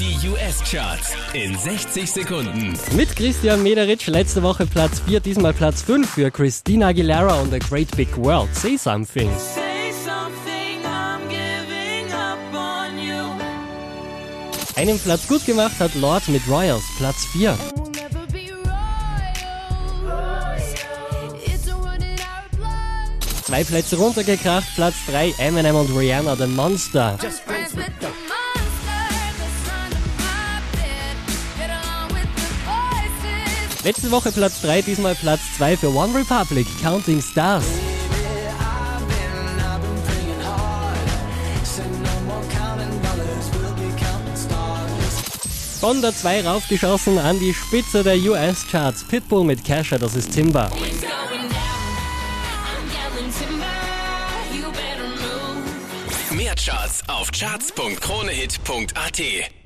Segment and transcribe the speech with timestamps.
[0.00, 2.72] Die US-Charts in 60 Sekunden.
[2.96, 7.58] Mit Christian Mederitsch letzte Woche Platz 4, diesmal Platz 5 für Christina Aguilera und A
[7.58, 8.48] Great Big World.
[8.56, 9.28] Say Something.
[9.36, 13.26] Say something, I'm giving up on you.
[14.74, 17.58] Einen Platz gut gemacht hat Lord mit Royals, Platz 4.
[17.74, 18.50] We'll never be
[20.02, 20.62] royals.
[21.44, 23.44] It's a run in our blood.
[23.44, 27.18] Zwei Plätze runtergekracht, Platz 3, Eminem und Rihanna, The Monster.
[27.18, 27.59] Friends
[33.82, 37.64] Letzte Woche Platz 3, diesmal Platz 2 für One Republic, Counting Stars.
[45.80, 49.04] Von der 2 raufgeschossen an die Spitze der US-Charts.
[49.04, 50.68] Pitbull mit Kesha, das ist Timber.
[56.32, 59.59] Mehr Charts auf charts.kronehit.at.